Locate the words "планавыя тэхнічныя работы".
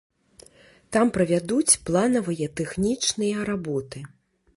1.89-3.99